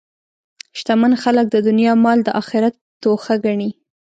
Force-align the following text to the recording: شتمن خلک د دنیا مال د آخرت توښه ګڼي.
شتمن 0.77 1.13
خلک 1.23 1.45
د 1.49 1.55
دنیا 1.67 1.93
مال 2.03 2.19
د 2.23 2.29
آخرت 2.41 2.75
توښه 3.01 3.35
ګڼي. 3.45 3.69